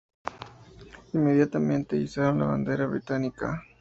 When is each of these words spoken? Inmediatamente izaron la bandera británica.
Inmediatamente 1.13 1.95
izaron 1.95 2.39
la 2.39 2.45
bandera 2.47 2.87
británica. 2.87 3.61